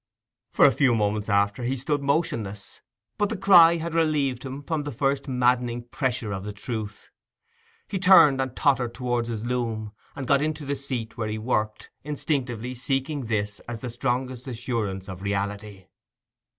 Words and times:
For 0.51 0.65
a 0.65 0.71
few 0.71 0.95
moments 0.95 1.29
after, 1.29 1.61
he 1.61 1.77
stood 1.77 2.01
motionless; 2.01 2.81
but 3.19 3.29
the 3.29 3.37
cry 3.37 3.75
had 3.75 3.93
relieved 3.93 4.43
him 4.43 4.63
from 4.63 4.81
the 4.81 4.91
first 4.91 5.27
maddening 5.27 5.83
pressure 5.89 6.31
of 6.31 6.43
the 6.43 6.51
truth. 6.53 7.11
He 7.87 7.99
turned, 7.99 8.41
and 8.41 8.55
tottered 8.55 8.95
towards 8.95 9.27
his 9.27 9.45
loom, 9.45 9.91
and 10.15 10.25
got 10.25 10.41
into 10.41 10.65
the 10.65 10.75
seat 10.75 11.17
where 11.19 11.29
he 11.29 11.37
worked, 11.37 11.91
instinctively 12.03 12.73
seeking 12.73 13.25
this 13.25 13.59
as 13.69 13.81
the 13.81 13.91
strongest 13.91 14.47
assurance 14.47 15.07
of 15.07 15.21
reality. 15.21 15.85